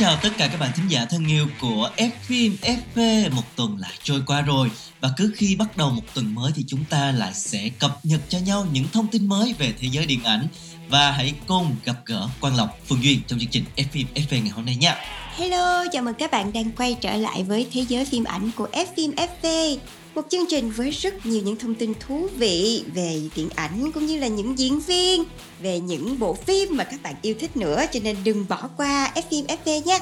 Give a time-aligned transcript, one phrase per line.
[0.00, 3.78] chào tất cả các bạn thính giả thân yêu của F phim FP Một tuần
[3.78, 7.12] lại trôi qua rồi Và cứ khi bắt đầu một tuần mới thì chúng ta
[7.12, 10.46] lại sẽ cập nhật cho nhau những thông tin mới về thế giới điện ảnh.
[10.88, 14.42] Và hãy cùng gặp gỡ Quang Lộc, Phương Duyên trong chương trình F phim FP
[14.42, 14.96] ngày hôm nay nha.
[15.40, 18.68] Hello, chào mừng các bạn đang quay trở lại với thế giới phim ảnh của
[18.72, 19.76] F phim FV.
[20.14, 24.06] Một chương trình với rất nhiều những thông tin thú vị về điện ảnh cũng
[24.06, 25.24] như là những diễn viên,
[25.62, 29.12] về những bộ phim mà các bạn yêu thích nữa cho nên đừng bỏ qua
[29.14, 29.98] F phim FV nhé.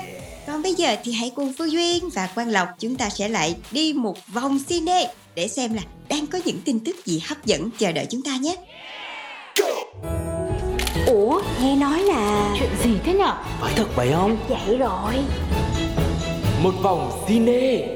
[0.46, 3.56] Còn bây giờ thì hãy cùng Phương Duyên và Quang Lộc chúng ta sẽ lại
[3.70, 7.70] đi một vòng cine để xem là đang có những tin tức gì hấp dẫn
[7.78, 8.56] chờ đợi chúng ta nhé.
[11.06, 13.34] Ủa, nghe nói là Chuyện gì thế nhở?
[13.60, 14.36] Phải thật vậy không?
[14.48, 15.14] vậy rồi.
[16.62, 17.86] Một vòng cine.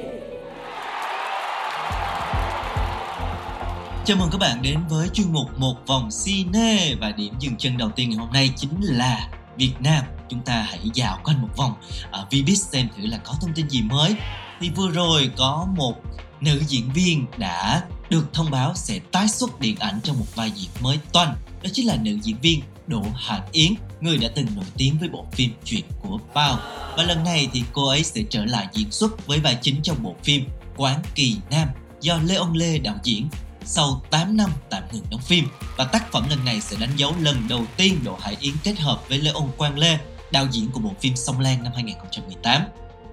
[4.05, 6.95] Chào mừng các bạn đến với chuyên mục Một vòng cine.
[7.01, 10.05] Và điểm dừng chân đầu tiên ngày hôm nay chính là Việt Nam.
[10.29, 11.75] Chúng ta hãy dạo quanh một vòng
[12.11, 14.15] ở Vbiz xem thử là có thông tin gì mới.
[14.61, 15.95] Thì vừa rồi có một
[16.41, 20.53] nữ diễn viên đã được thông báo sẽ tái xuất điện ảnh trong một vai
[20.57, 21.35] diễn mới toanh.
[21.63, 25.09] Đó chính là nữ diễn viên Đỗ Hạnh Yến Người đã từng nổi tiếng với
[25.09, 26.59] bộ phim Chuyện của Bao.
[26.97, 30.03] Và lần này thì cô ấy sẽ trở lại diễn xuất với vai chính trong
[30.03, 30.45] bộ phim
[30.77, 31.69] Quán Kỳ Nam
[32.01, 33.29] do Lê Ông Lê đạo diễn.
[33.65, 35.45] Sau 8 năm tạm ngừng đóng phim
[35.77, 38.79] và tác phẩm lần này sẽ đánh dấu lần đầu tiên Đỗ Hải Yến kết
[38.79, 39.99] hợp với Lê Ông Quang Lê,
[40.33, 42.63] đạo diễn của bộ phim Sông Lan năm 2018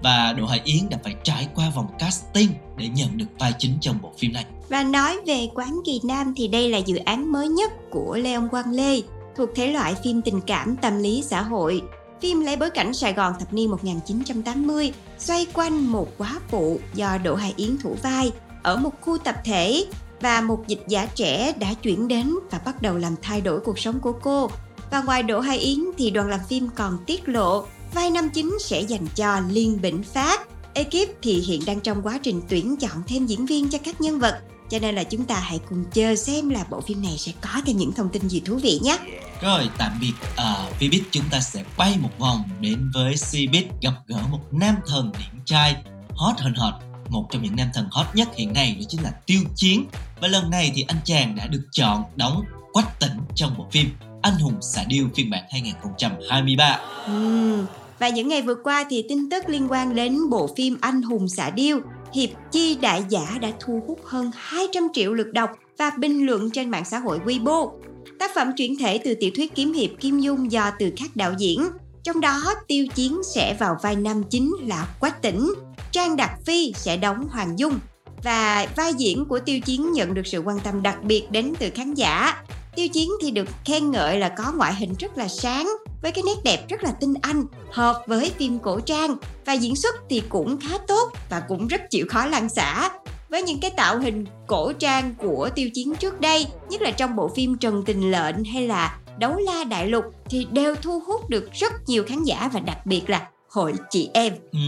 [0.02, 3.78] và Đỗ Hải Yến đã phải trải qua vòng casting để nhận được vai chính
[3.80, 4.44] trong bộ phim này.
[4.68, 8.32] Và nói về Quán Kỳ Nam thì đây là dự án mới nhất của Lê
[8.32, 9.00] Ông Quang Lê,
[9.36, 11.82] thuộc thể loại phim tình cảm tâm lý xã hội.
[12.20, 17.18] Phim lấy bối cảnh Sài Gòn thập niên 1980, xoay quanh một quá phụ do
[17.18, 18.32] Đỗ Hải Yến thủ vai
[18.62, 19.86] ở một khu tập thể
[20.20, 23.78] và một dịch giả trẻ đã chuyển đến và bắt đầu làm thay đổi cuộc
[23.78, 24.50] sống của cô.
[24.90, 27.64] Và ngoài Đỗ Hải Yến thì đoàn làm phim còn tiết lộ
[27.94, 30.40] vai nam chính sẽ dành cho Liên Bỉnh Phát.
[30.74, 34.18] Ekip thì hiện đang trong quá trình tuyển chọn thêm diễn viên cho các nhân
[34.18, 34.40] vật.
[34.70, 37.60] Cho nên là chúng ta hãy cùng chờ xem là bộ phim này sẽ có
[37.66, 38.98] thêm những thông tin gì thú vị nhé.
[39.42, 41.00] Rồi tạm biệt ở Vbiz.
[41.10, 45.44] Chúng ta sẽ bay một vòng đến với Cbiz gặp gỡ một nam thần điển
[45.44, 45.76] trai
[46.14, 46.74] hot hơn hot
[47.08, 49.84] một trong những nam thần hot nhất hiện nay đó chính là Tiêu Chiến.
[50.20, 53.90] Và lần này thì anh chàng đã được chọn đóng Quách Tỉnh trong bộ phim
[54.22, 57.66] Anh hùng xạ điêu phiên bản 2023 Ừm,
[57.98, 61.28] Và những ngày vừa qua thì tin tức liên quan đến bộ phim Anh hùng
[61.28, 61.78] xạ điêu
[62.14, 66.50] Hiệp Chi Đại Giả đã thu hút hơn 200 triệu lượt đọc và bình luận
[66.50, 67.70] trên mạng xã hội Weibo.
[68.18, 71.32] Tác phẩm chuyển thể từ tiểu thuyết kiếm hiệp Kim Dung do từ khắc đạo
[71.38, 71.68] diễn.
[72.02, 75.54] Trong đó, Tiêu Chiến sẽ vào vai nam chính là Quách Tỉnh,
[75.92, 77.78] Trang Đạt Phi sẽ đóng Hoàng Dung
[78.24, 81.70] và vai diễn của Tiêu Chiến nhận được sự quan tâm đặc biệt đến từ
[81.74, 82.36] khán giả.
[82.76, 85.68] Tiêu Chiến thì được khen ngợi là có ngoại hình rất là sáng
[86.02, 89.16] với cái nét đẹp rất là tinh anh, hợp với phim cổ trang
[89.46, 92.90] và diễn xuất thì cũng khá tốt và cũng rất chịu khó lăn xả.
[93.28, 97.16] Với những cái tạo hình cổ trang của Tiêu Chiến trước đây, nhất là trong
[97.16, 101.30] bộ phim Trần Tình Lệnh hay là Đấu La Đại Lục thì đều thu hút
[101.30, 104.32] được rất nhiều khán giả và đặc biệt là hội chị em.
[104.52, 104.58] Ừ,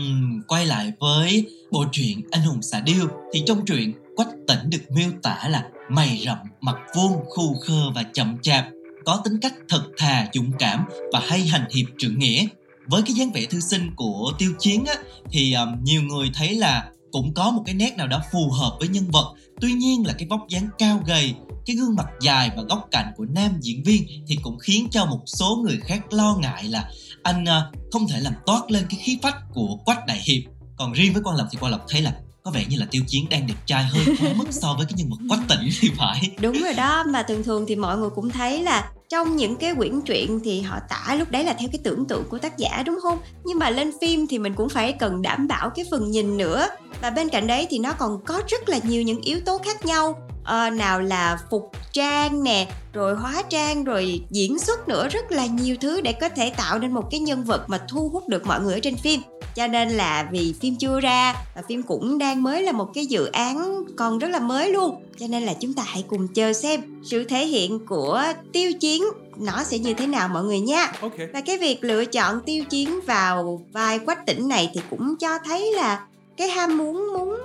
[0.48, 4.90] quay lại với bộ truyện Anh hùng xạ điêu thì trong truyện Quách Tỉnh được
[4.90, 8.66] miêu tả là mày rậm, mặt vuông, khu khơ và chậm chạp,
[9.04, 12.46] có tính cách thật thà, dũng cảm và hay hành hiệp trượng nghĩa.
[12.86, 14.94] Với cái dáng vẻ thư sinh của Tiêu Chiến á,
[15.30, 18.76] thì um, nhiều người thấy là cũng có một cái nét nào đó phù hợp
[18.78, 19.34] với nhân vật.
[19.60, 21.34] Tuy nhiên là cái vóc dáng cao gầy,
[21.66, 25.06] cái gương mặt dài và góc cạnh của nam diễn viên thì cũng khiến cho
[25.06, 26.90] một số người khác lo ngại là
[27.22, 30.42] anh uh, không thể làm toát lên cái khí phách của Quách Đại Hiệp.
[30.76, 33.02] Còn riêng với Quang Lộc thì Quang Lộc thấy là có vẻ như là Tiêu
[33.06, 35.90] Chiến đang đẹp trai hơn quá mức so với cái nhân vật Quách Tỉnh thì
[35.98, 36.30] phải.
[36.40, 39.74] Đúng rồi đó, mà thường thường thì mọi người cũng thấy là trong những cái
[39.74, 42.82] quyển truyện thì họ tả lúc đấy là theo cái tưởng tượng của tác giả
[42.86, 43.18] đúng không?
[43.44, 46.68] Nhưng mà lên phim thì mình cũng phải cần đảm bảo cái phần nhìn nữa.
[47.00, 49.86] Và bên cạnh đấy thì nó còn có rất là nhiều những yếu tố khác
[49.86, 50.28] nhau.
[50.44, 55.46] à, nào là phục trang nè, rồi hóa trang, rồi diễn xuất nữa rất là
[55.46, 58.46] nhiều thứ để có thể tạo nên một cái nhân vật mà thu hút được
[58.46, 59.20] mọi người ở trên phim.
[59.54, 63.06] Cho nên là vì phim chưa ra và phim cũng đang mới là một cái
[63.06, 65.02] dự án còn rất là mới luôn.
[65.18, 68.22] Cho nên là chúng ta hãy cùng chờ xem sự thể hiện của
[68.52, 69.02] tiêu chiến
[69.38, 70.92] nó sẽ như thế nào mọi người nha.
[71.00, 71.26] Okay.
[71.32, 75.38] và cái việc lựa chọn tiêu chiến vào vai quách tỉnh này thì cũng cho
[75.44, 76.06] thấy là
[76.36, 77.40] cái ham muốn muốn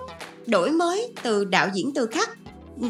[0.46, 2.30] đổi mới từ đạo diễn từ khắc.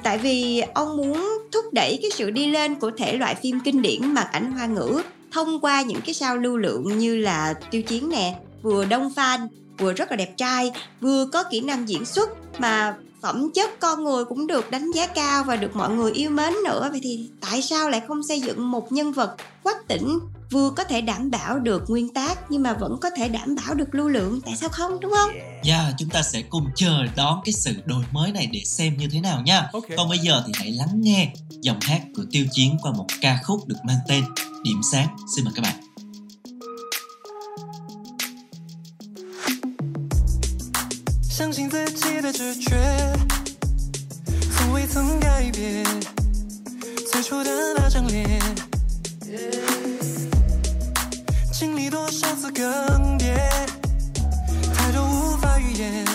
[0.04, 3.81] Tại vì ông muốn thúc đẩy cái sự đi lên của thể loại phim kinh
[3.81, 7.81] điển mà ảnh hoa ngữ thông qua những cái sao lưu lượng như là tiêu
[7.81, 8.36] chiến nè
[8.68, 9.48] vừa đông fan
[9.78, 10.72] vừa rất là đẹp trai
[11.02, 12.30] vừa có kỹ năng diễn xuất
[12.60, 16.30] mà phẩm chất con người cũng được đánh giá cao và được mọi người yêu
[16.30, 20.19] mến nữa vậy thì tại sao lại không xây dựng một nhân vật quách tỉnh
[20.52, 23.75] vừa có thể đảm bảo được nguyên tác nhưng mà vẫn có thể đảm bảo
[23.75, 25.31] được lưu lượng tại sao không đúng không
[25.63, 29.08] Yeah, chúng ta sẽ cùng chờ đón cái sự đổi mới này để xem như
[29.12, 29.70] thế nào nha.
[29.74, 29.84] Ok.
[29.98, 33.40] Còn bây giờ thì hãy lắng nghe giọng hát của Tiêu Chiến qua một ca
[33.44, 34.24] khúc được mang tên
[34.63, 35.08] Điểm sáng.
[35.36, 35.87] Xin mời các bạn.
[47.12, 48.39] 最初的那张脸。
[51.51, 53.36] 经历多少次更迭，
[54.75, 56.06] 太多无法预言，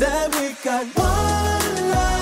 [0.00, 2.19] That we got one life,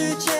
[0.00, 0.39] 世界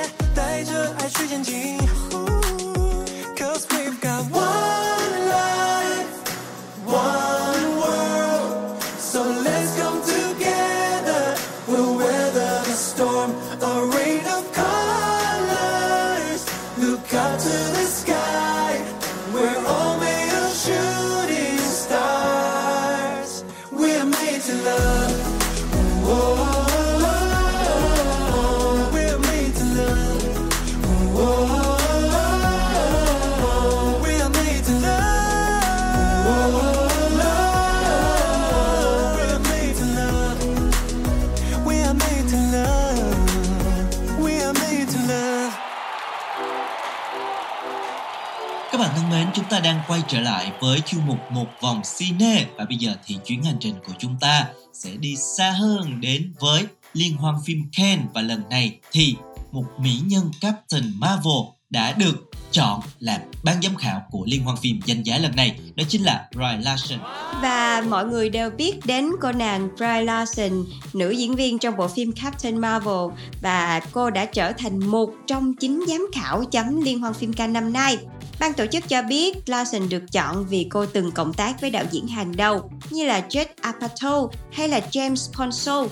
[49.90, 52.46] quay trở lại với chuyên mục một vòng cine.
[52.56, 56.32] Và bây giờ thì chuyến hành trình của chúng ta sẽ đi xa hơn đến
[56.40, 59.14] với liên hoan phim Ken và lần này thì
[59.52, 64.56] một mỹ nhân Captain Marvel đã được chọn làm ban giám khảo của liên hoan
[64.56, 65.58] phim danh giá lần này.
[65.74, 66.98] Đó chính là Brie Larson.
[67.42, 71.88] Và mọi người đều biết đến cô nàng Brie Larson, nữ diễn viên trong bộ
[71.88, 73.08] phim Captain Marvel.
[73.42, 77.54] Và cô đã trở thành một trong chín giám khảo chấm liên hoan phim Cannes
[77.54, 77.98] năm nay.
[78.40, 81.84] Ban tổ chức cho biết Lawson được chọn vì cô từng cộng tác với đạo
[81.90, 85.90] diễn hàng đầu như là Judd Apatow hay là James Ponso uh,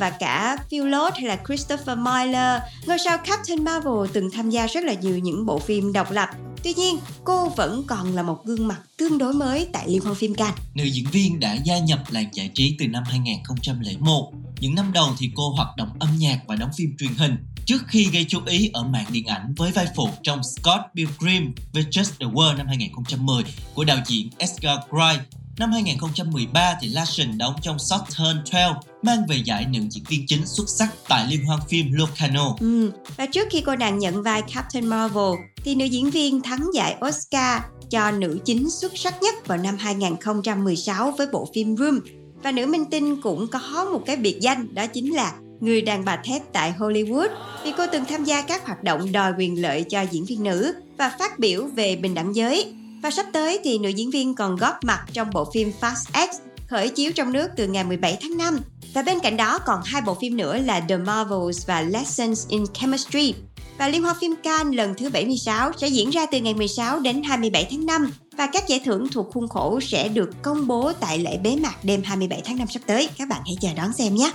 [0.00, 2.62] và cả Phil Lord hay là Christopher Miller.
[2.86, 6.28] Ngôi sao Captain Marvel từng tham gia rất là nhiều những bộ phim độc lập.
[6.62, 10.14] Tuy nhiên, cô vẫn còn là một gương mặt tương đối mới tại Liên hoan
[10.14, 10.58] phim Cannes.
[10.74, 14.32] Nữ diễn viên đã gia nhập làng giải trí từ năm 2001.
[14.60, 17.82] Những năm đầu thì cô hoạt động âm nhạc và đóng phim truyền hình trước
[17.88, 22.10] khi gây chú ý ở màn điện ảnh với vai phụ trong Scott Pilgrim vs.
[22.20, 23.44] The World năm 2010
[23.74, 25.18] của đạo diễn Edgar Wright.
[25.58, 30.46] Năm 2013 thì Larson đóng trong Southern 12 mang về giải nữ diễn viên chính
[30.46, 32.56] xuất sắc tại liên hoan phim Locarno.
[32.60, 32.92] Ừ.
[33.16, 36.96] Và trước khi cô nàng nhận vai Captain Marvel thì nữ diễn viên thắng giải
[37.06, 42.00] Oscar cho nữ chính xuất sắc nhất vào năm 2016 với bộ phim Room.
[42.42, 46.04] Và nữ minh tinh cũng có một cái biệt danh, đó chính là người đàn
[46.04, 47.28] bà thép tại Hollywood
[47.64, 50.74] vì cô từng tham gia các hoạt động đòi quyền lợi cho diễn viên nữ
[50.98, 52.74] và phát biểu về bình đẳng giới.
[53.02, 56.36] Và sắp tới thì nữ diễn viên còn góp mặt trong bộ phim Fast X
[56.68, 58.60] khởi chiếu trong nước từ ngày 17 tháng 5.
[58.94, 62.64] Và bên cạnh đó còn hai bộ phim nữa là The Marvels và Lessons in
[62.74, 63.34] Chemistry.
[63.78, 67.22] Và Liên hoan phim Cannes lần thứ 76 sẽ diễn ra từ ngày 16 đến
[67.22, 71.18] 27 tháng 5 và các giải thưởng thuộc khuôn khổ sẽ được công bố tại
[71.18, 73.08] lễ bế mạc đêm 27 tháng 5 sắp tới.
[73.18, 74.32] Các bạn hãy chờ đón xem nhé.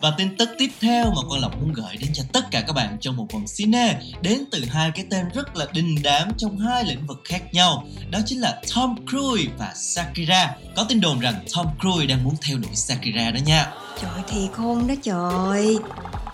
[0.00, 2.72] Và tin tức tiếp theo mà Quang Lộc muốn gửi đến cho tất cả các
[2.72, 6.58] bạn trong một vòng cine đến từ hai cái tên rất là đình đám trong
[6.58, 7.84] hai lĩnh vực khác nhau.
[8.10, 10.56] Đó chính là Tom Cruise và Shakira.
[10.76, 13.72] Có tin đồn rằng Tom Cruise đang muốn theo đuổi Shakira đó nha.
[14.02, 15.78] Trời thì khôn đó trời.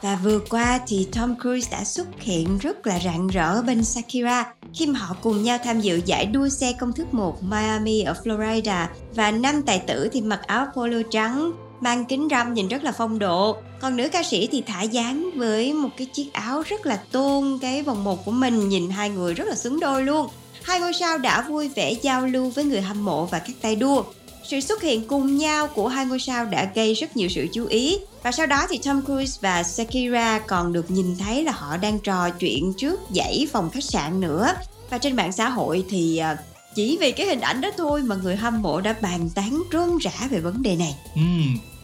[0.02, 4.44] Và vừa qua thì Tom Cruise đã xuất hiện rất là rạng rỡ bên Shakira
[4.75, 8.14] khi mà họ cùng nhau tham dự giải đua xe công thức 1 Miami ở
[8.25, 12.85] Florida và năm tài tử thì mặc áo polo trắng mang kính râm nhìn rất
[12.85, 13.57] là phong độ.
[13.81, 17.59] Còn nữ ca sĩ thì thả dáng với một cái chiếc áo rất là tôn
[17.62, 20.28] cái vòng một của mình, nhìn hai người rất là xứng đôi luôn.
[20.62, 23.76] Hai ngôi sao đã vui vẻ giao lưu với người hâm mộ và các tay
[23.76, 24.04] đua.
[24.45, 27.66] Sự xuất hiện cùng nhau của hai ngôi sao đã gây rất nhiều sự chú
[27.66, 27.99] ý.
[28.23, 31.99] Và sau đó thì Tom Cruise và Shakira còn được nhìn thấy là họ đang
[31.99, 34.54] trò chuyện trước dãy phòng khách sạn nữa.
[34.90, 36.37] Và trên mạng xã hội thì ờ,
[36.75, 39.99] chỉ vì cái hình ảnh đó thôi mà người hâm mộ đã bàn tán rôm
[39.99, 40.95] rã về vấn đề này.
[41.14, 41.21] Ừ,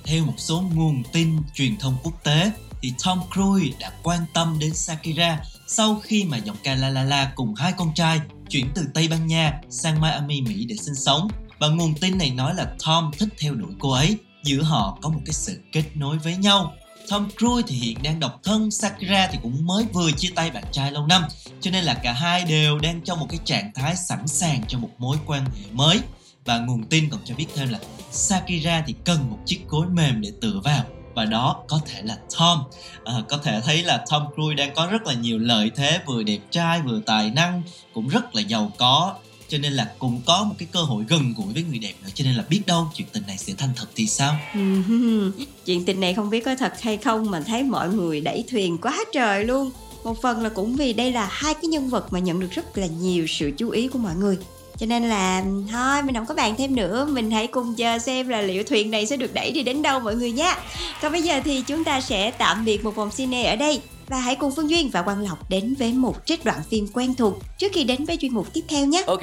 [0.04, 2.50] theo một số nguồn tin truyền thông quốc tế
[2.82, 7.04] thì Tom Cruise đã quan tâm đến Shakira sau khi mà giọng ca La La
[7.04, 10.94] La cùng hai con trai chuyển từ Tây Ban Nha sang Miami, Mỹ để sinh
[10.94, 11.28] sống.
[11.58, 15.08] Và nguồn tin này nói là Tom thích theo đuổi cô ấy, giữa họ có
[15.08, 16.72] một cái sự kết nối với nhau.
[17.08, 20.64] Tom Cruise thì hiện đang độc thân, Sakura thì cũng mới vừa chia tay bạn
[20.72, 21.22] trai lâu năm,
[21.60, 24.78] cho nên là cả hai đều đang trong một cái trạng thái sẵn sàng cho
[24.78, 26.00] một mối quan hệ mới.
[26.44, 27.78] Và nguồn tin còn cho biết thêm là
[28.10, 30.84] Sakura thì cần một chiếc gối mềm để tựa vào.
[31.14, 32.62] Và đó có thể là Tom
[33.04, 36.22] à, có thể thấy là Tom Cruise đang có rất là nhiều lợi thế vừa
[36.22, 37.62] đẹp trai vừa tài năng
[37.94, 39.14] cũng rất là giàu có
[39.50, 42.08] cho nên là cũng có một cái cơ hội gần gũi với người đẹp nữa.
[42.14, 44.36] Cho nên là biết đâu chuyện tình này sẽ thành thật thì sao?
[45.64, 48.78] Chuyện tình này không biết có thật hay không, mà thấy mọi người đẩy thuyền
[48.78, 49.70] quá trời luôn.
[50.04, 52.78] Một phần là cũng vì đây là hai cái nhân vật mà nhận được rất
[52.78, 54.38] là nhiều sự chú ý của mọi người.
[54.78, 57.08] Cho nên là, thôi, mình không có bàn thêm nữa.
[57.12, 60.00] Mình hãy cùng chờ xem là liệu thuyền này sẽ được đẩy đi đến đâu
[60.00, 60.54] mọi người nhé.
[61.02, 64.20] Còn bây giờ thì chúng ta sẽ tạm biệt một vòng cine ở đây và
[64.20, 67.34] hãy cùng Phương Duyên và Quang Lộc đến với một trích đoạn phim quen thuộc
[67.58, 69.02] trước khi đến với chuyên mục tiếp theo nhé.
[69.06, 69.20] Ok.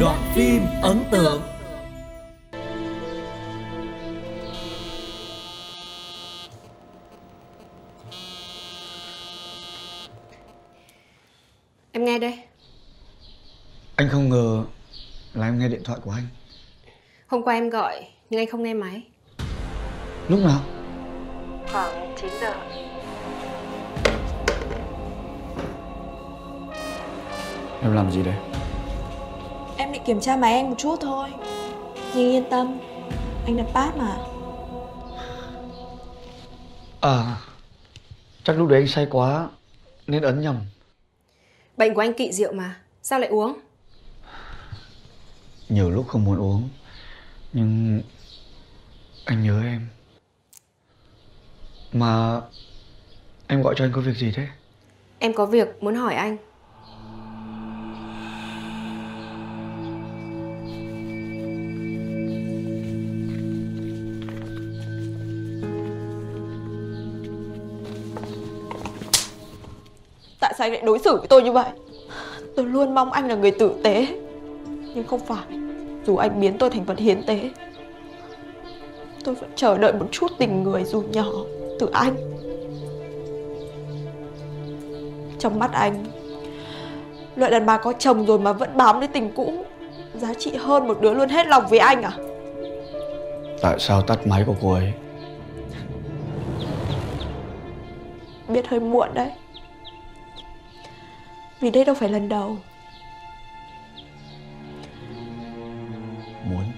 [0.00, 1.42] Đoạn phim ấn tượng
[11.92, 12.45] Em nghe đây
[13.96, 14.64] Anh không ngờ
[15.34, 16.26] là em nghe điện thoại của anh.
[17.26, 19.02] Hôm qua em gọi nhưng anh không nghe máy.
[20.28, 20.60] Lúc nào?
[21.72, 22.54] Khoảng 9 giờ.
[27.82, 28.34] Em làm gì đấy?
[29.76, 31.28] Em định kiểm tra máy anh một chút thôi.
[32.14, 32.78] Nhưng yên tâm
[33.46, 34.16] Anh đặt pass mà.
[37.00, 37.36] À
[38.44, 39.48] Chắc lúc đấy anh say quá
[40.06, 40.56] Nên ấn nhầm.
[41.76, 43.58] Bệnh của anh kỵ rượu mà Sao lại uống
[45.68, 46.68] Nhiều lúc không muốn uống
[47.52, 48.02] Nhưng
[49.24, 49.88] Anh nhớ em.
[51.92, 52.40] Mà
[53.48, 54.46] Em gọi cho anh có việc gì thế?
[55.18, 56.36] Em có việc muốn hỏi anh.
[70.40, 71.70] Tại sao anh lại đối xử với tôi như vậy?
[72.56, 74.25] Tôi luôn mong anh là người tử tế
[74.96, 75.46] Nhưng không phải.
[76.06, 77.50] Dù anh biến tôi thành vật hiến tế
[79.24, 81.26] tôi vẫn chờ đợi một chút tình người dù nhỏ
[81.78, 82.16] từ anh.
[85.38, 86.04] Trong mắt anh
[87.36, 89.64] loại đàn bà có chồng rồi mà vẫn bám lấy tình cũ
[90.14, 92.12] giá trị hơn một đứa luôn hết lòng với anh à?
[93.62, 94.92] Tại sao tắt máy của cô ấy?
[98.48, 99.30] Biết hơi muộn đấy.
[101.60, 102.56] Vì đây đâu phải lần đầu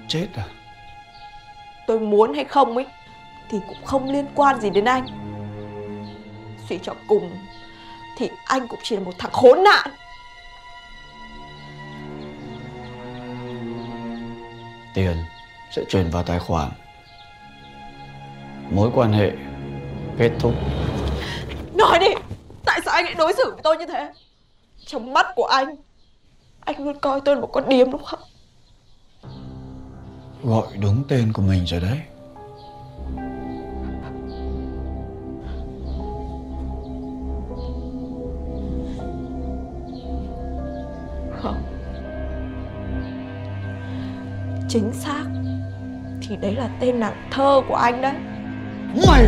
[0.08, 0.44] chết à?
[1.86, 2.86] Tôi muốn hay không ấy
[3.50, 5.06] thì cũng không liên quan gì đến anh.
[6.68, 7.30] Suy cho cùng
[8.16, 9.90] thì anh cũng chỉ là một thằng khốn nạn.
[14.94, 15.16] Tiền
[15.70, 16.70] sẽ chuyển vào tài khoản.
[18.70, 19.30] Mối quan hệ
[20.18, 20.54] kết thúc.
[21.74, 22.08] Nói đi
[22.64, 24.12] tại sao anh lại đối xử với tôi như thế?
[24.86, 25.76] Trong mắt của anh
[26.60, 28.20] anh luôn coi tôi là một con điếm đúng không
[30.42, 31.98] Gọi đúng tên của mình rồi đấy.
[41.42, 41.62] Không.
[44.68, 45.24] Chính xác.
[46.22, 48.14] Thì đấy là tên nàng thơ của anh đấy.
[49.06, 49.24] Mày!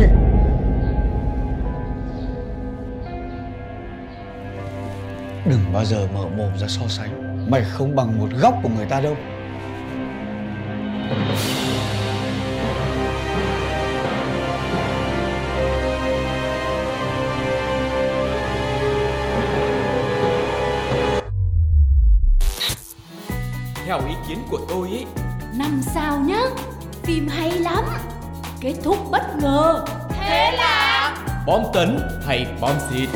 [5.45, 7.09] Đừng bao giờ mở mồm ra so sánh.
[7.51, 9.15] Mày không bằng một góc của người ta đâu
[24.71, 25.05] tôi ấy,
[25.53, 26.41] Năm sao nhá
[27.03, 27.83] Phim hay lắm.
[28.61, 29.85] Kết thúc bất ngờ.
[30.09, 33.09] Thế là bom tấn hay bom xịt?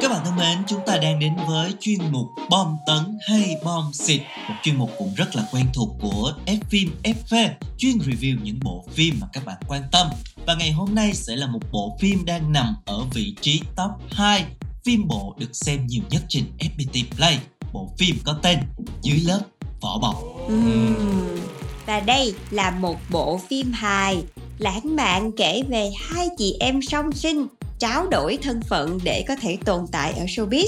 [0.00, 3.92] Các bạn thân mến, chúng ta đang đến với chuyên mục bom tấn hay bom
[3.92, 7.48] xịt Một chuyên mục cũng rất là quen thuộc của F phim FV
[7.78, 10.06] Chuyên review những bộ phim mà các bạn quan tâm.
[10.46, 13.90] Và ngày hôm nay sẽ là một bộ phim đang nằm ở vị trí top
[14.12, 14.44] 2
[14.84, 17.38] Phim bộ được xem nhiều nhất trên FPT Play
[17.72, 18.58] Bộ phim có tên
[19.02, 19.40] Dưới lớp
[19.80, 21.40] vỏ bọc Uhm.
[21.86, 24.22] Và đây là một bộ phim hài
[24.58, 27.46] lãng mạn kể về hai chị em song sinh
[27.78, 30.66] tráo đổi thân phận để có thể tồn tại ở showbiz.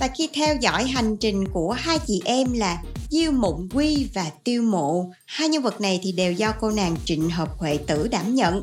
[0.00, 4.30] Và khi theo dõi hành trình của hai chị em là Diêu Mộng Quy và
[4.44, 8.08] Tiêu Mộ, hai nhân vật này thì đều do cô nàng Trịnh Hợp Huệ Tử
[8.08, 8.62] đảm nhận.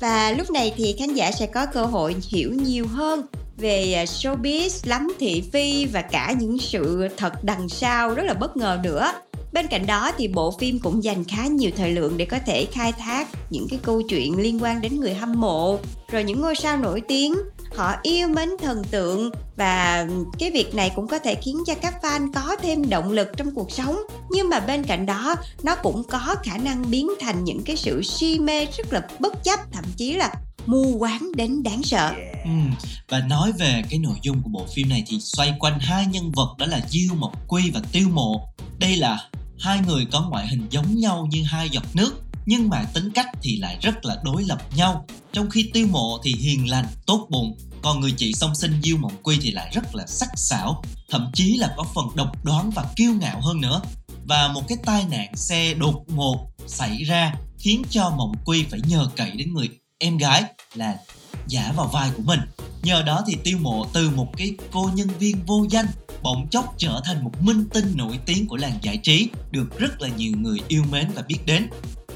[0.00, 3.26] Và lúc này thì khán giả sẽ có cơ hội hiểu nhiều hơn
[3.62, 8.34] về à, showbiz, lắm thị phi và cả những sự thật đằng sau rất là
[8.34, 9.12] bất ngờ nữa.
[9.52, 12.66] Bên cạnh đó thì bộ phim cũng dành khá nhiều thời lượng để có thể
[12.72, 15.78] khai thác những cái câu chuyện liên quan đến người hâm mộ,
[16.10, 17.34] rồi những ngôi sao nổi tiếng,
[17.74, 20.06] họ yêu mến thần tượng và
[20.38, 23.54] cái việc này cũng có thể khiến cho các fan có thêm động lực trong
[23.54, 24.02] cuộc sống.
[24.30, 28.02] Nhưng mà bên cạnh đó, nó cũng có khả năng biến thành những cái sự
[28.02, 30.34] si mê rất là bất chấp, thậm chí là
[30.66, 32.12] mù quáng đến đáng sợ.
[32.44, 32.70] Ừm,
[33.08, 36.32] Và nói về cái nội dung của bộ phim này thì xoay quanh hai nhân
[36.32, 38.48] vật đó là Diêu Mộc Quy và Tiêu Mộ.
[38.78, 42.84] Đây là hai người có ngoại hình giống nhau như hai giọt nước nhưng mà
[42.94, 45.06] tính cách thì lại rất là đối lập nhau.
[45.32, 48.96] Trong khi Tiêu Mộ thì hiền lành, tốt bụng, còn người chị song sinh Diêu
[48.96, 52.70] Mộng Quy thì lại rất là sắc sảo, thậm chí là có phần độc đoán
[52.70, 53.80] và kiêu ngạo hơn nữa.
[54.24, 58.80] Và một cái tai nạn xe đột ngột xảy ra khiến cho Mộng Quy phải
[58.88, 59.68] nhờ cậy đến người
[60.02, 60.96] em gái là
[61.46, 62.40] giả vào vai của mình.
[62.82, 65.86] Nhờ đó thì Tiêu Mộ từ một cái cô nhân viên vô danh
[66.22, 70.00] bỗng chốc trở thành một minh tinh nổi tiếng của làng giải trí được rất
[70.00, 71.68] là nhiều người yêu mến và biết đến.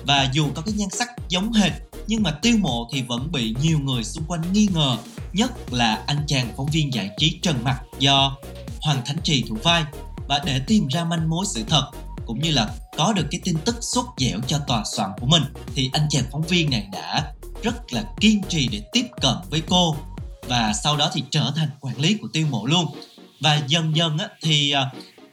[0.05, 1.73] Và dù có cái nhan sắc giống hệt
[2.07, 4.97] nhưng mà Tiêu Mộ thì vẫn bị nhiều người xung quanh nghi ngờ,
[5.33, 8.37] nhất là anh chàng phóng viên giải trí Trần Mặc do
[8.81, 9.85] Hoàng Thánh Trì thủ vai.
[10.29, 11.91] Và để tìm ra manh mối sự thật
[12.27, 15.43] cũng như là có được cái tin tức sốt dẻo cho tòa soạn của mình
[15.75, 19.63] thì anh chàng phóng viên này đã rất là kiên trì để tiếp cận với
[19.69, 19.97] cô.
[20.49, 22.87] Và sau đó thì trở thành quản lý của tiêu mộ luôn.
[23.41, 24.91] Và dần dần á, thì à,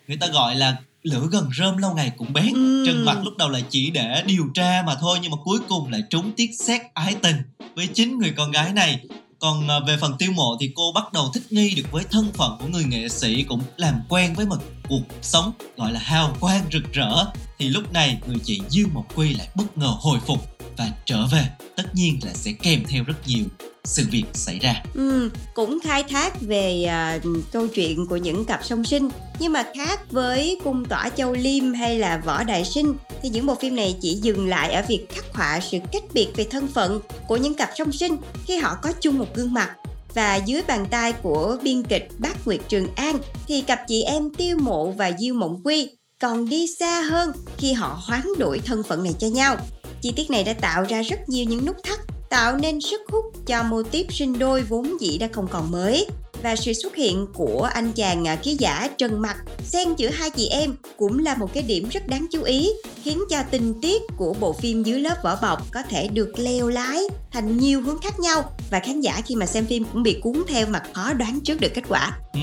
[0.08, 2.54] người ta gọi là lửa gần rơm lâu ngày cũng bén.
[2.54, 2.86] Ừm.
[2.86, 5.92] trần mặt lúc đầu là chỉ để điều tra mà thôi nhưng mà cuối cùng
[5.92, 7.36] lại trúng tiết xét ái tình
[7.76, 9.00] với chính người con gái này
[9.44, 12.32] còn à, về phần tiêu mộ thì cô bắt đầu thích nghi được với thân
[12.34, 14.58] phận của người nghệ sĩ cũng làm quen với một
[14.90, 17.26] cuộc sống gọi là hào quang rực rỡ.
[17.60, 21.26] Thì lúc này người chị Diêu Mộc Quy lại bất ngờ hồi phục và trở
[21.26, 21.46] về.
[21.76, 23.46] Tất nhiên là sẽ kèm theo rất nhiều
[23.88, 24.84] sự việc xảy ra.
[24.94, 27.20] Ừ, cũng khai thác về à,
[27.52, 29.10] câu chuyện của những cặp song sinh.
[29.40, 33.46] Nhưng mà khác với cung tỏa châu liêm hay là võ đại sinh thì những
[33.46, 36.68] bộ phim này chỉ dừng lại ở việc khắc họa sự cách biệt về thân
[36.68, 39.76] phận của những cặp song sinh khi họ có chung một gương mặt.
[40.14, 43.18] Và dưới bàn tay của biên kịch Bác Nguyệt Trường An
[43.48, 45.90] thì cặp chị em Tiêu Mộ và Diêu Mộng Quy
[46.22, 49.58] còn đi xa hơn khi họ hoán đổi thân phận này cho nhau.
[50.02, 52.00] Chi tiết này đã tạo ra rất nhiều những nút thắt,
[52.34, 56.08] tạo nên sức hút cho mô típ sinh đôi vốn dĩ đã không còn mới
[56.44, 60.30] và sự xuất hiện của anh chàng à, ký giả Trần Mặc xen giữa hai
[60.30, 62.70] chị em cũng là một cái điểm rất đáng chú ý
[63.04, 66.68] khiến cho tình tiết của bộ phim dưới lớp vỏ bọc có thể được leo
[66.68, 67.00] lái
[67.32, 70.44] thành nhiều hướng khác nhau và khán giả khi mà xem phim cũng bị cuốn
[70.48, 72.18] theo mà khó đoán trước được kết quả.
[72.34, 72.40] Ừ,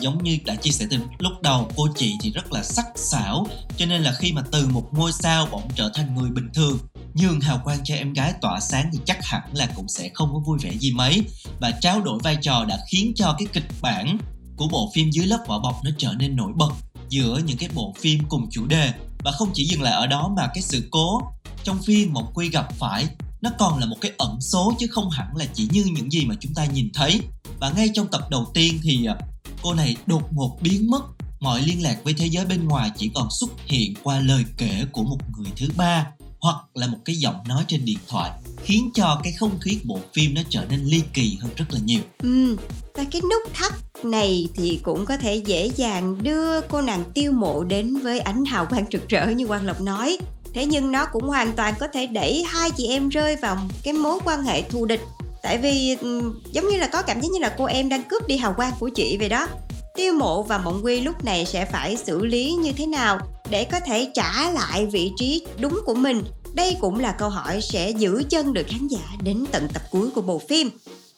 [0.00, 3.46] giống như đã chia sẻ từ lúc đầu cô chị thì rất là sắc sảo
[3.76, 6.78] cho nên là khi mà từ một ngôi sao bỗng trở thành người bình thường
[7.14, 10.32] nhường hào quang cho em gái tỏa sáng thì chắc hẳn là cũng sẽ không
[10.32, 11.22] có vui vẻ gì mấy.
[11.60, 14.18] Và trao đổi vai trò đã khiến cho cái kịch bản
[14.56, 16.70] của bộ phim dưới lớp vỏ bọc nó trở nên nổi bật
[17.08, 18.92] giữa những cái bộ phim cùng chủ đề.
[19.18, 21.22] Và không chỉ dừng lại ở đó mà cái sự cố
[21.64, 23.06] trong phim một Quy gặp phải,
[23.40, 26.24] nó còn là một cái ẩn số chứ không hẳn là chỉ như những gì
[26.24, 27.20] mà chúng ta nhìn thấy.
[27.60, 29.16] Và ngay trong tập đầu tiên thì à,
[29.62, 31.02] cô này đột ngột biến mất.
[31.40, 34.84] Mọi liên lạc với thế giới bên ngoài chỉ còn xuất hiện qua lời kể
[34.92, 36.06] của một người thứ ba
[36.44, 38.30] hoặc là một cái giọng nói trên điện thoại
[38.62, 41.64] khiến cho cái không khí của bộ phim nó trở nên ly kỳ hơn rất
[41.70, 42.56] là nhiều Ừ,
[42.94, 43.72] và cái nút thắt
[44.04, 48.44] này thì cũng có thể dễ dàng đưa cô nàng tiêu mộ đến với ánh
[48.44, 50.18] hào quang rực rỡ như Quang Lộc nói.
[50.54, 53.92] Thế nhưng nó cũng hoàn toàn có thể đẩy hai chị em rơi vào cái
[53.92, 55.00] mối quan hệ thù địch.
[55.42, 58.26] Tại vì ừ, giống như là có cảm giác như là cô em đang cướp
[58.28, 59.46] đi hào quang của chị vậy đó.
[59.96, 63.18] Tiêu mộ và Mộng Quy lúc này sẽ phải xử lý như thế nào
[63.54, 66.22] để có thể trả lại vị trí đúng của mình.
[66.54, 70.10] Đây cũng là câu hỏi sẽ giữ chân được khán giả đến tận tập cuối
[70.10, 70.70] của bộ phim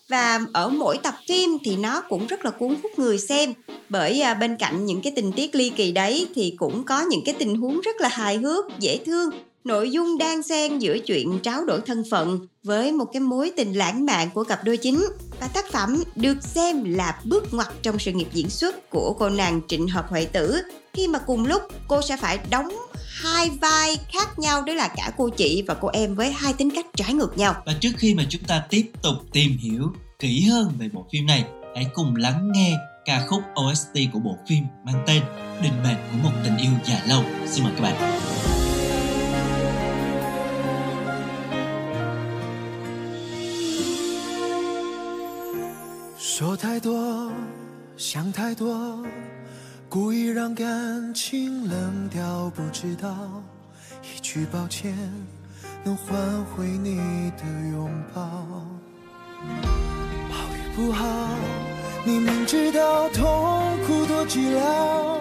[0.09, 3.55] và ở mỗi tập phim thì nó cũng rất là cuốn hút người xem,
[3.89, 7.25] bởi à, bên cạnh những cái tình tiết ly kỳ đấy thì cũng có những
[7.25, 9.31] cái tình huống rất là hài hước, dễ thương
[9.67, 13.73] nội dung đang xen giữa chuyện tráo đổi thân phận với một cái mối tình
[13.73, 15.07] lãng mạn của cặp đôi chính
[15.41, 19.29] và tác phẩm được xem là bước ngoặt trong sự nghiệp diễn xuất của cô
[19.29, 20.63] nàng Trịnh Hợp Huệ Tử.
[20.93, 22.69] Khi mà cùng lúc, cô sẽ phải đóng
[23.23, 26.71] hai vai khác nhau, đó là cả cô chị và cô em với hai tính
[26.71, 27.55] cách trái ngược nhau.
[27.67, 29.83] Và trước khi mà chúng ta tiếp tục tìm hiểu
[30.19, 34.37] kỹ hơn về bộ phim này, hãy cùng lắng nghe ca khúc OST của bộ
[34.49, 35.23] phim mang tên
[35.63, 37.23] Định mệnh của một tình yêu dài lâu.
[37.47, 38.21] Xin mời các bạn
[46.39, 47.33] "说太多，
[47.97, 49.03] 想太多，
[49.89, 53.09] 故意让感情冷掉，不知道
[54.03, 54.95] 一句抱歉
[55.83, 56.99] 能换回你
[57.39, 58.21] 的拥抱。
[60.31, 61.07] 好与不好，
[62.05, 65.19] 你明知道痛苦多寂寥，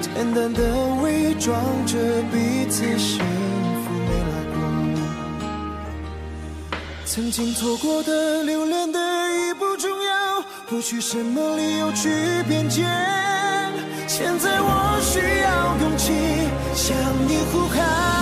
[0.00, 1.98] 简单的伪装着
[2.30, 4.54] 彼此幸福没来过。
[7.06, 9.00] 曾经错过的、留恋的，
[10.72, 12.08] 不需什么理由去
[12.48, 12.82] 辩解。
[14.06, 16.14] 现在我需要勇气
[16.74, 16.96] 向
[17.28, 18.21] 你呼喊，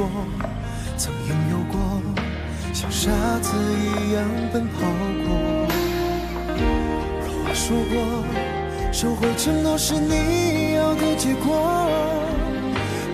[0.00, 0.24] 过，
[0.96, 1.78] 曾拥有过，
[2.72, 3.10] 像傻
[3.42, 4.78] 子一样奔跑
[5.24, 5.28] 过。
[6.56, 6.60] 若
[7.44, 7.94] 话说过，
[8.92, 11.88] 收回承诺是你要的结果。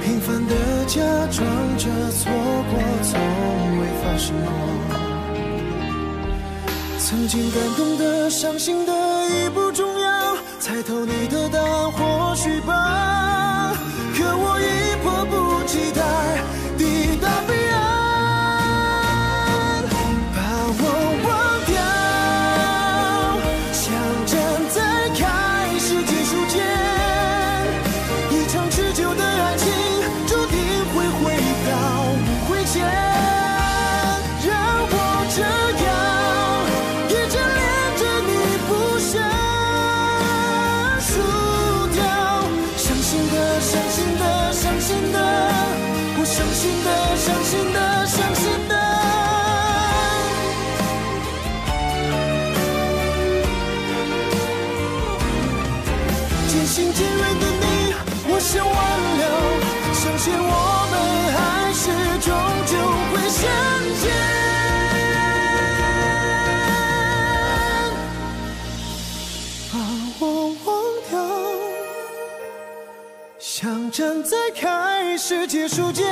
[0.04, 1.00] 平凡的假
[1.32, 1.44] 装
[1.76, 2.30] 着错
[2.70, 3.18] 过，从
[3.80, 4.50] 未发生过。
[6.98, 8.92] 曾经感动的、伤心的
[9.26, 13.35] 已不重要，猜透你的答案或许吧。
[74.26, 76.04] 在开始结束间，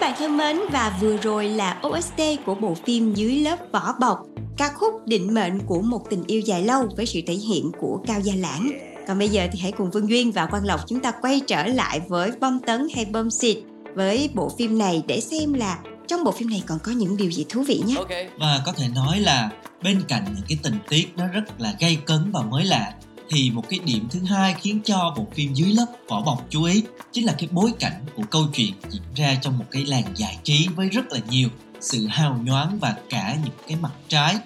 [0.00, 3.94] Các bạn thân mến và vừa rồi là OST của bộ phim Dưới lớp vỏ
[4.00, 4.18] bọc
[4.56, 8.00] ca khúc định mệnh của một tình yêu dài lâu với sự thể hiện của
[8.06, 8.70] Cao Gia Lãng.
[9.08, 11.66] Còn bây giờ thì hãy cùng Vân Duyên và Quang Lộc chúng ta quay trở
[11.66, 13.58] lại với bom tấn hay bom xịt
[13.94, 17.30] với bộ phim này để xem là trong bộ phim này còn có những điều
[17.30, 17.94] gì thú vị nhé.
[17.96, 18.10] Ok.
[18.40, 19.50] và có thể nói là
[19.82, 22.92] bên cạnh những cái tình tiết nó rất là gây cấn và mới lạ
[23.30, 26.62] thì một cái điểm thứ hai khiến cho bộ phim dưới lớp vỏ bọc chú
[26.64, 30.04] ý chính là cái bối cảnh của câu chuyện diễn ra trong một cái làng
[30.14, 31.48] giải trí với rất là nhiều
[31.80, 34.36] sự hào nhoáng và cả những cái mặt trái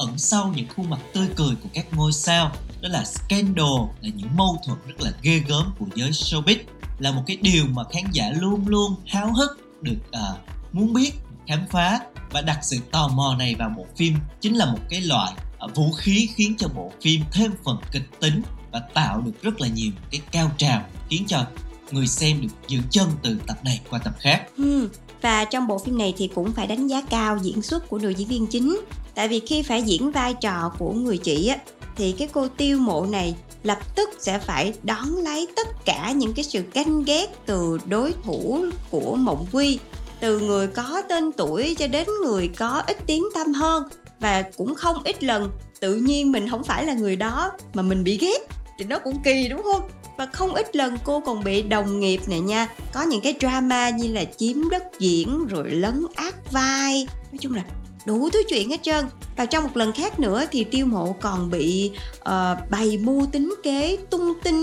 [0.00, 2.52] ẩn sau những khuôn mặt tươi cười của các ngôi sao.
[2.80, 6.56] Đó là scandal là những mâu thuẫn rất là ghê gớm của giới showbiz
[6.98, 10.28] là một cái điều mà khán giả luôn luôn háo hức được à,
[10.72, 11.12] muốn biết
[11.48, 12.00] khám phá.
[12.30, 15.68] Và đặt sự tò mò này vào bộ phim chính là một cái loại Ờ,
[15.74, 18.42] vũ khí khiến cho bộ phim thêm phần kịch tính
[18.72, 21.46] và tạo được rất là nhiều cái cao trào, khiến cho
[21.90, 24.88] người xem được giữ chân từ tập này qua tập khác Ừ.
[25.22, 28.08] Và trong bộ phim này thì cũng phải đánh giá cao diễn xuất của nữ
[28.08, 28.80] diễn viên chính
[29.14, 31.56] Tại vì khi phải diễn vai trò của người chị á,
[31.96, 36.32] Thì cái cô tiêu mộ này lập tức sẽ phải đón lấy tất cả những
[36.32, 39.78] cái sự ganh ghét từ đối thủ của Mộng Quy,
[40.20, 43.82] Từ người có tên tuổi cho đến người có ít tiếng tăm hơn
[44.20, 48.04] và cũng không ít lần tự nhiên mình không phải là người đó mà mình
[48.04, 48.38] bị ghét.
[48.78, 49.90] Thì nó cũng kỳ đúng không?
[50.16, 53.90] Và không ít lần cô còn bị đồng nghiệp này nha Có những cái drama
[53.90, 57.06] như là chiếm đất diễn rồi lấn át vai.
[57.32, 57.62] Nói chung là
[58.06, 59.04] đủ thứ chuyện hết trơn.
[59.36, 63.54] Và trong một lần khác nữa thì tiêu mộ còn bị uh, bày mưu tính
[63.62, 64.54] kế tung tin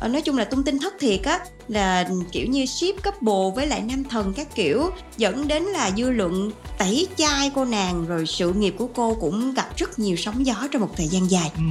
[0.00, 3.66] Ờ, nói chung là tung tin thất thiệt á, là, kiểu như, ship couple với
[3.66, 8.26] lại nam thần các kiểu, dẫn đến là dư luận tẩy chay cô nàng, rồi
[8.26, 11.50] sự nghiệp của cô cũng gặp rất nhiều sóng gió trong một thời gian dài
[11.56, 11.62] ừ.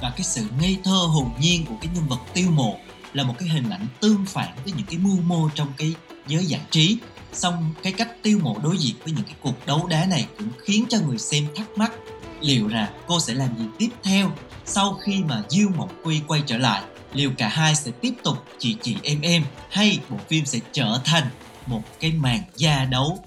[0.00, 2.76] và cái sự ngây thơ hồn nhiên của cái nhân vật tiêu mộ
[3.12, 5.94] là một cái hình ảnh tương phản với những cái mưu mô trong cái
[6.26, 6.98] giới giải trí
[7.32, 10.48] xong cái cách tiêu mộ đối diện với những cái cuộc đấu đá này cũng
[10.58, 11.92] khiến cho người xem thắc mắc
[12.40, 14.32] liệu là cô sẽ làm gì tiếp theo
[14.64, 16.82] sau khi mà Diêu Mộng Quy quay trở lại
[17.12, 21.00] liệu cả hai sẽ tiếp tục chị chị em em hay bộ phim sẽ trở
[21.04, 21.24] thành
[21.66, 23.24] một cái màn gia đấu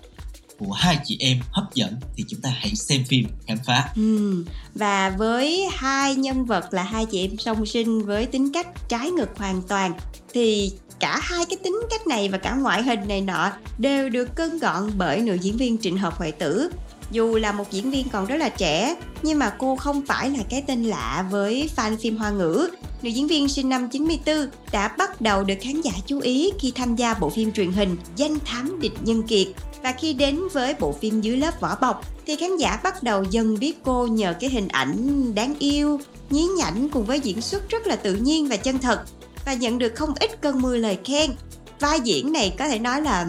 [0.59, 4.45] của hai chị em hấp dẫn thì chúng ta hãy xem phim khám phá Ừ,
[4.75, 9.11] và với hai nhân vật là hai chị em song sinh với tính cách trái
[9.11, 9.93] ngược hoàn toàn
[10.33, 14.35] thì cả hai cái tính cách này và cả ngoại hình này nọ đều được
[14.35, 16.69] cân gọn bởi nữ diễn viên Trịnh Hợp Huệ Tử.
[17.11, 20.43] Dù là một diễn viên còn rất là trẻ nhưng mà cô không phải là
[20.49, 22.69] cái tên lạ với fan phim Hoa ngữ.
[23.03, 24.35] Nữ diễn viên sinh năm 94
[24.71, 27.97] đã bắt đầu được khán giả chú ý khi tham gia bộ phim truyền hình
[28.15, 29.47] Danh thám địch nhân kiệt
[29.83, 33.23] và khi đến với bộ phim dưới lớp vỏ bọc thì khán giả bắt đầu
[33.29, 37.69] dần biết cô nhờ cái hình ảnh đáng yêu, nhí nhảnh cùng với diễn xuất
[37.69, 39.03] rất là tự nhiên và chân thật
[39.45, 41.31] và nhận được không ít cơn mưa lời khen.
[41.79, 43.27] Vai diễn này có thể nói là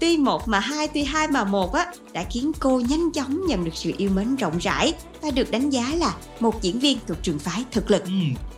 [0.00, 3.64] tuy một mà hai tuy hai mà một á đã khiến cô nhanh chóng nhận
[3.64, 7.22] được sự yêu mến rộng rãi và được đánh giá là một diễn viên thuộc
[7.22, 8.04] trường phái thực lực.
[8.04, 8.10] Ừ.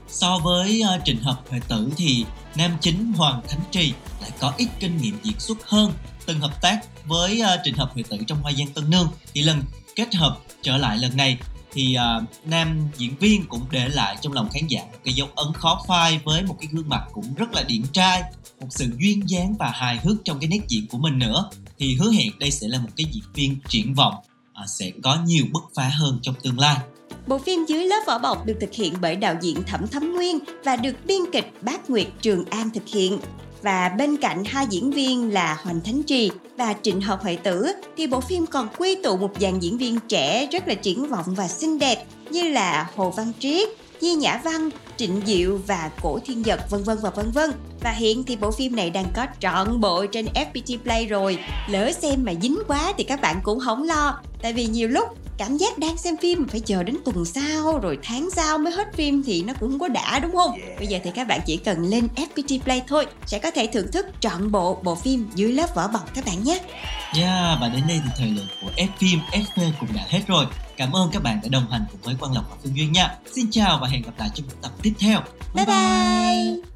[0.09, 2.25] So với ờ, uh, Trịnh Hợp Huệ Tử thì
[2.57, 5.93] nam chính Hoàng Thánh Trì lại có ít kinh nghiệm diễn xuất hơn
[6.27, 9.09] từng hợp tác với ờ, uh, Trịnh Hợp Huệ Tử trong Hoa Giang Tân Nương
[9.35, 9.63] thì lần
[9.97, 11.39] kết hợp trở lại lần này
[11.79, 15.29] thì uh, nam diễn viên cũng để lại trong lòng khán giả một cái dấu
[15.35, 18.23] ấn khó phai với một cái gương mặt cũng rất là điển trai
[18.61, 21.97] một sự duyên dáng và hài hước trong cái nét diễn của mình nữa thì
[22.01, 24.15] hứa hẹn đây sẽ là một cái diễn viên triển vọng
[24.53, 26.77] à, sẽ có nhiều bứt phá hơn trong tương lai
[27.27, 30.39] Bộ phim Dưới lớp vỏ bọc được thực hiện bởi đạo diễn Thẩm Thấm Nguyên
[30.65, 33.19] và được biên kịch Bác Nguyệt Trường An thực hiện.
[33.63, 37.67] Và bên cạnh hai diễn viên là Hoành Thánh Trì và Trịnh Hợp Huệ Tử
[37.97, 41.27] thì bộ phim còn quy tụ một dàn diễn viên trẻ rất là triển vọng
[41.27, 43.69] và xinh đẹp như là Hồ Văn Triết,
[44.01, 47.51] Di Nhã Văn, Trịnh Diệu và Cổ Thiên Nhật vân vân và vân vân.
[47.81, 51.39] Và hiện thì bộ phim này đang có trọn bộ trên FPT Play rồi.
[51.69, 54.21] Lỡ xem mà dính quá thì các bạn cũng không lo.
[54.43, 55.09] Tại vì nhiều lúc
[55.39, 58.95] cảm giác đang xem phim phải chờ đến tuần sau rồi tháng sau mới hết
[58.95, 60.51] phim thì nó cũng không có đã đúng không?
[60.79, 63.93] Bây giờ thì các bạn chỉ cần lên FPT Play thôi sẽ có thể thưởng
[63.93, 66.61] thức trọn bộ bộ phim dưới lớp vỏ bọc các bạn nhé.
[67.15, 70.47] Yeah, và đến đây thì thời lượng của F phim FV cũng đã hết rồi.
[70.77, 73.15] Cảm ơn các bạn đã đồng hành cùng với Quang Lộc và Phương Duyên nha.
[73.35, 75.21] Xin chào và hẹn gặp lại trong tập tiếp theo.
[75.55, 76.68] Bye bye!